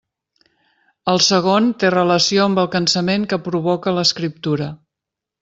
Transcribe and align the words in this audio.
El 1.11 1.21
segon, 1.25 1.67
té 1.83 1.91
relació 1.95 2.47
amb 2.47 2.63
el 2.63 2.71
cansament 2.77 3.29
que 3.35 3.41
provoca 3.49 3.95
l'escriptura. 3.99 4.73